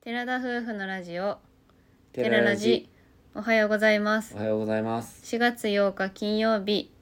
[0.00, 1.38] 寺田夫婦のラジオ。
[2.12, 2.88] 寺ララジ。
[3.34, 4.32] おはようございます。
[4.36, 5.36] おはようございます。
[5.36, 6.92] 4月8日金曜日。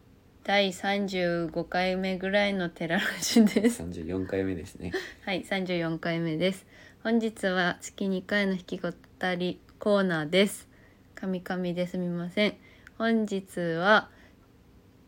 [0.44, 3.82] 第35回目ぐらいの寺ラジです。
[3.82, 4.92] 34回目ですね。
[5.26, 6.64] はい34回目です。
[7.02, 8.90] 本日は月2回の引き語
[9.36, 10.66] りコーナーです。
[11.14, 12.56] カミカミですみません。
[12.96, 14.08] 本日は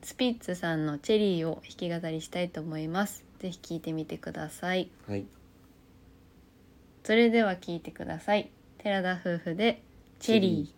[0.03, 3.25] スピッツさんのチェリーを弾き語りしたいと思います。
[3.39, 4.91] ぜひ聞いてみてください。
[5.09, 5.25] はい。
[7.09, 8.51] それでは聞いてください。
[8.77, 9.83] 寺田夫婦で
[10.19, 10.78] チェリー。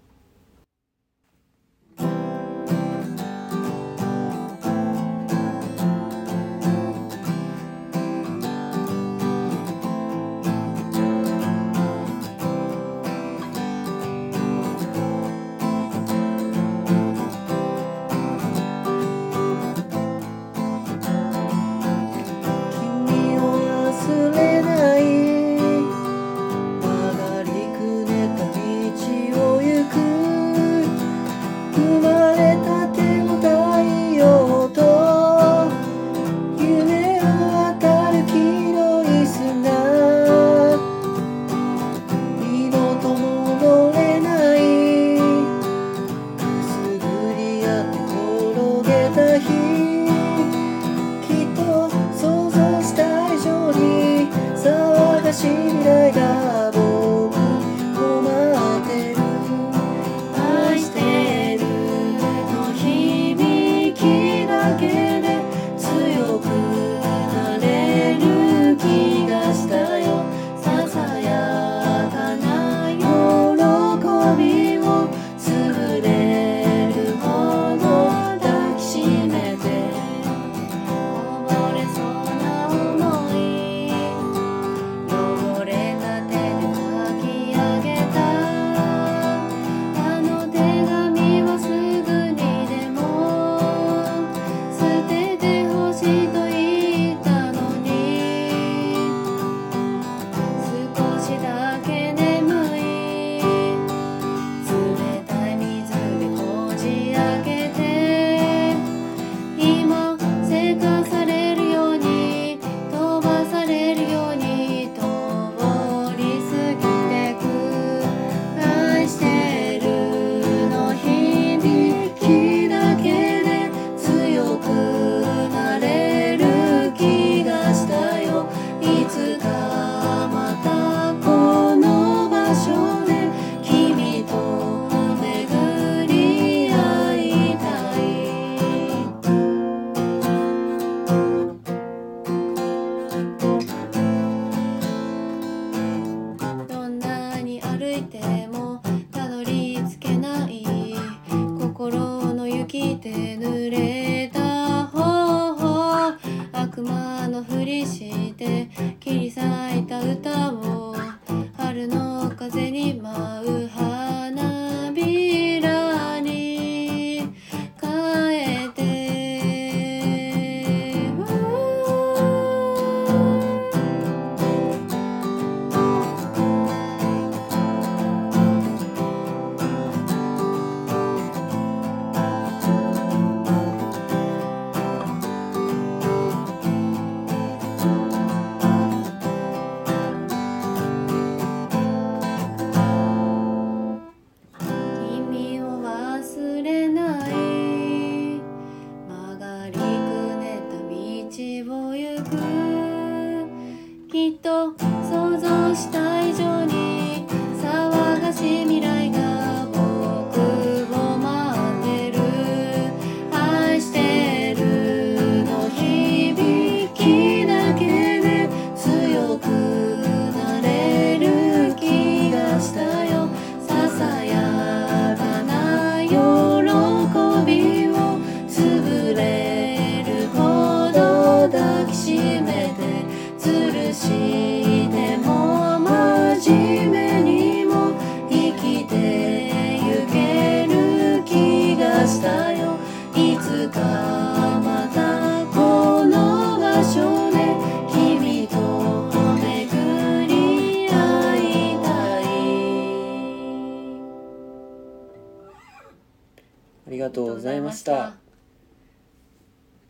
[257.00, 258.14] がとうございました。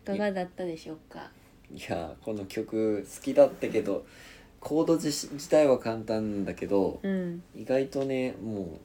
[0.03, 1.31] いかがだったでしょうか？
[1.73, 4.05] いやこの曲好きだったけど
[4.59, 8.81] コード自体は簡単なんだけど、うん、意外とねも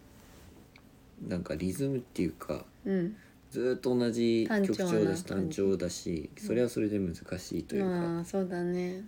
[1.26, 3.16] うなんかリズムっていうか、うん、
[3.50, 9.04] ずっと同じ曲調だし単調だし、それはそれで難しいというか、まあそうだね。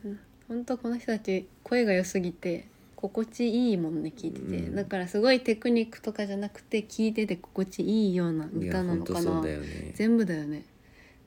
[0.47, 0.63] ほん。
[0.65, 4.75] この人たち声が良すぎて心地いいもんね聞いてて、うん。
[4.75, 9.91] だからすごいテクニックとかじゃなくて聞いてて心地いいような歌なのかそうだよね。
[9.93, 10.65] 全部だよね。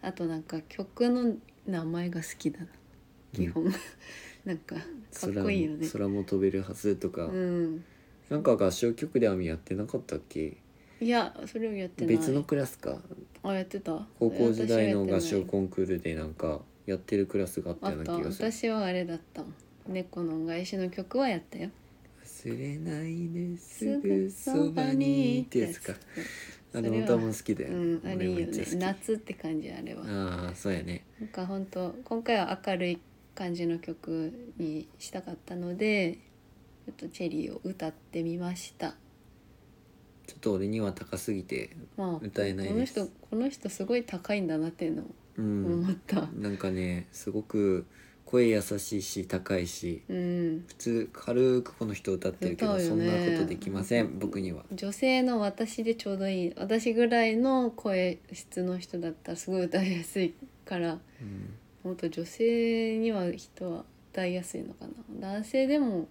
[0.02, 1.36] あとなんか曲の
[1.66, 2.66] 名前が好きだな。
[3.32, 3.72] 基本、
[4.44, 4.80] なんかか
[5.28, 5.88] っこいいよね。
[5.88, 7.84] 空も空も飛べるはずとか、うん。
[8.28, 10.56] なんか合唱曲で網やってなかったっけ？
[11.00, 12.16] いやそれをやってない。
[12.16, 13.00] 別のクラスか。
[13.44, 14.08] あやってた。
[14.18, 18.50] 高校時代の合唱コンクールでなんかやってるクラスがあったような気がする。
[18.50, 19.42] 私はあれだった。
[19.42, 19.54] もん
[19.90, 21.70] 猫の恩返しの曲はやったよ。
[22.24, 25.94] 忘れないですぐそばにってやつか。
[26.72, 30.02] あの歌も好きだよ、うんあれいいよね夏って感じあれは。
[30.06, 31.04] ああそうやね。
[31.20, 32.98] なんか本当今回は明るい
[33.34, 36.18] 感じの曲にしたかったので
[36.86, 38.94] ちょっとチェリーを歌ってみました。
[40.26, 42.94] ちょっと俺には高すぎてまあ歌えないです。
[42.94, 45.06] この人この人すごい高いんだなっていうのを
[45.38, 45.66] うん。
[45.82, 46.28] 思った。
[46.36, 47.84] なんかねすごく
[48.30, 50.64] 声優しいし高いしうん。
[50.68, 54.64] 普通軽くこの人歌ってるけど、歌うよそんなねことできません僕には。
[54.72, 56.52] 女性の私でちょうどいい。
[56.56, 60.34] 私ぐらいの声質の人だったらすごい歌いやすい
[60.64, 61.54] からうん。
[61.82, 64.86] もっと女性には人は歌いやすいのか
[65.20, 65.32] な。
[65.32, 66.06] 男性でも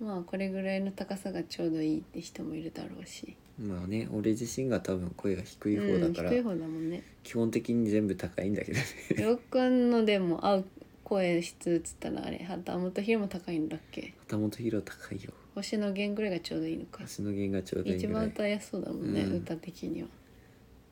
[0.00, 3.36] まあこれぐらいの高さがちょうどいいって人もいるだろうし。
[3.58, 7.02] まあね俺自身が多分声が低い方だから、うん、低い方だもんね。
[7.22, 8.84] 基本的に全部高いんだけどね。
[9.16, 10.64] りょうくんのでも合う
[11.04, 14.14] 声質っつったらあれ旗本ひろも高いんだっけ？
[14.20, 15.32] 旗本博高いよ。
[15.54, 17.04] 星野源ぐらいがちょうどいいのか。
[17.04, 18.22] 足の弦がちょうどいい一ぐらい。
[18.22, 19.36] 番歌いやすそうだもんね、うん。
[19.38, 20.08] 歌的には。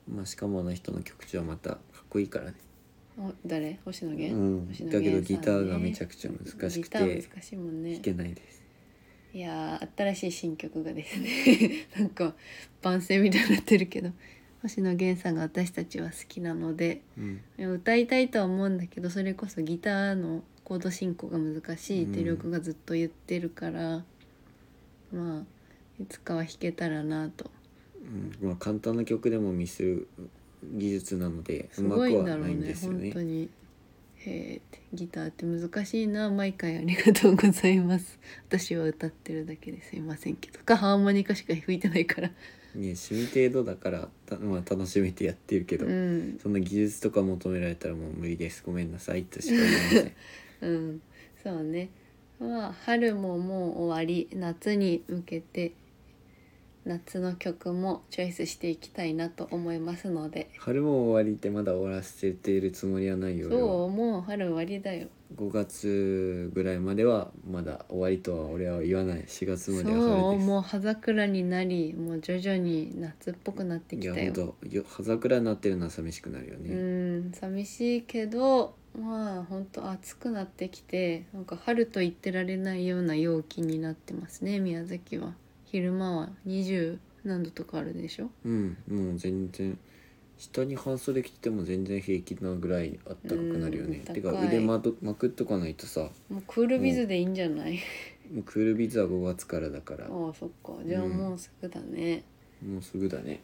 [0.09, 1.79] まあしかもあの人の曲調はまたかっ
[2.09, 2.55] こいいからね。
[3.19, 3.79] お誰？
[3.85, 4.67] 星野源、うん。
[4.67, 7.93] 星野だけどギターがめちゃくちゃ難しくてギター難しいもんね。
[7.95, 8.61] 弾けないです。
[9.33, 12.35] いやー新しい新曲がですね なんか
[12.83, 14.11] 番宣みたいになってるけど
[14.63, 17.03] 星野源さんが私たちは好きなので
[17.59, 17.73] うん。
[17.73, 22.25] 歌いたいとは思うんだけどそれこそギターのコード進行が難しいってうん。
[22.25, 24.05] りょうくんがずっと言ってるから、
[25.13, 25.43] まあ
[26.01, 27.51] いつかは弾けたらなと。
[28.43, 28.49] うん。
[28.49, 30.09] まあ簡単な曲でもミスる
[30.63, 33.05] 技術なのですうまくごいんはないんだろうねですよね。
[33.05, 33.49] 本当に。
[34.23, 34.61] へえ
[34.93, 36.29] ギターって難しいな。
[36.31, 38.19] 毎回ありがとうございます。
[38.49, 40.61] 私は歌ってるだけですいませんけど。
[40.61, 42.31] かハーモニカしか吹いてないから
[42.75, 46.39] ね趣味程度だからた、まあ、楽しめてやってるけど、うん。
[46.43, 48.63] そんな技術とか求められたらもう無理です。
[48.65, 51.03] ごめんなさいとしか言えませんうん。
[51.43, 51.91] そうね。
[52.39, 54.29] まあ春ももう終わり。
[54.37, 55.73] 夏に向けて
[56.85, 60.51] 夏の曲もチョイスしていきたいなと思いますので。
[60.59, 63.63] 春も終わりってまだ終わらせているつもりはないよ俺は。
[63.63, 65.09] そうもう春終わりだよ。
[65.37, 69.25] 5月ぐらいまではまだ終わりとは俺は言わない。
[69.25, 70.47] 4月まではそう春です。
[70.47, 74.25] もう葉桜になりもう徐々に夏っぽくなっていきたよ。
[74.25, 85.35] やほんとよ葉桜になってるのは寂しくなるようね、ん寂しいけどまあ本当暑くなってきてなんか春と言ってられないような陽気になってますね宮崎は
[85.71, 88.31] 昼間は20何度とかあるでしょ？
[88.45, 89.79] うんもう全然
[90.39, 97.79] 下に半袖着てても全然平気なぐらいあったかくなるよね、うんてか腕まとまくっとかないとさもうクールビズでいいんじゃない、
[98.33, 100.07] もうクールビズは5月からだから。
[100.07, 100.73] ああそっか。
[100.87, 102.25] じゃあもうすぐだね、
[102.67, 103.41] もうすぐだね。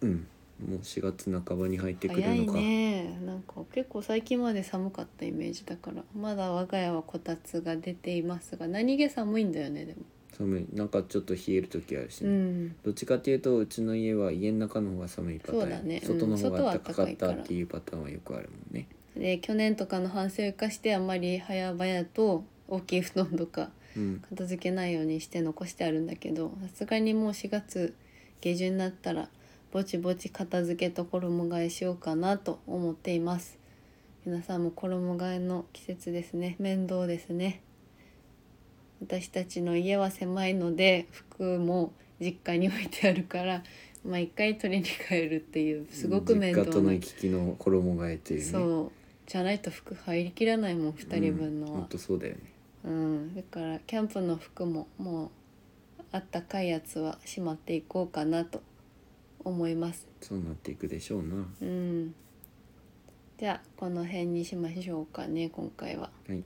[0.00, 0.26] うん。
[0.66, 3.20] もう4月半ばに入ってくる早いのか、ね。
[3.24, 6.02] なんか結構最近まで寒かったイメージだから。
[6.18, 10.00] まだ我が家はこたつが出ていますが何気寒いんだよねでも
[10.38, 10.66] 寒い。
[10.72, 12.76] なんかちょっと冷える時あるしね、うん。
[12.84, 15.88] どっちかっていうとうちの家は家の中の方が寒いパターン。
[15.88, 16.00] ね。
[16.02, 16.16] うん。
[16.18, 18.86] 外の方が暖かかったっていうパターンはよくあるもんね。
[19.16, 24.22] で去年とかの反省を生かしてあんまり早々と大きい布団とかうん。
[24.30, 27.94] 片付けないようにして残してあるんだけどさすがにもう4月
[28.40, 29.28] 下旬になったら
[29.72, 33.58] ぼちぼち片付けと衣替えしようかなと思っています。
[34.24, 36.56] 皆さんも衣替えの季節ですね。
[36.58, 37.62] 面倒ですね
[39.00, 43.62] 私たちの家は狭いので服も実家に置いてあるから
[44.04, 46.92] まあ一回取りに帰るっていうすごく面倒実家とのな。
[46.94, 48.92] 行き来の衣替えっていうねそう。
[49.26, 51.72] じゃないと服入りきらないもん2人分のは。
[51.72, 52.40] うんほん、とそうだよね。
[52.84, 55.30] うん、だからキャンプの服ももう
[56.12, 58.62] あったかいやつはしまっていこうかなと
[59.44, 60.08] 思います。
[60.22, 61.46] そうなっていくでしょうな。
[61.60, 62.14] うん、
[63.36, 66.02] じゃあこの辺にしましょうかね今回は。
[66.02, 66.44] はいはい、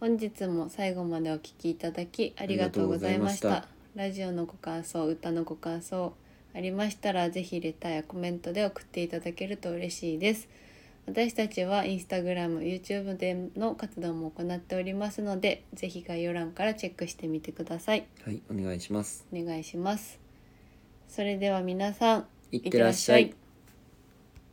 [0.00, 3.68] 本日も最後までお聞きいただきありがとうございました。
[3.94, 6.14] ラジオのご感想、歌のご感想
[6.54, 10.48] ありましたらぜひレターやコメントで送っていただけると嬉しいです。
[11.04, 18.06] 私たちはインスタグラム YouTube での活動も行っておりますのでぜひ概要欄からチェックしてみてください。
[18.24, 19.26] はいお願いします。
[19.30, 20.18] お願いします。
[21.08, 23.34] それでは皆さんいってらっしゃい